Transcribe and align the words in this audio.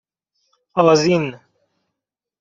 آذین 0.81 1.25